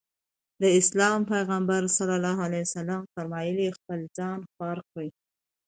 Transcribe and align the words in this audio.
د 0.61 0.63
اسلام 0.79 1.19
پيغمبر 1.31 1.81
ص 1.95 1.97
وفرمايل 3.03 3.57
خپل 3.77 3.99
ځان 4.17 4.39
خوار 4.51 4.77
کړي. 4.91 5.09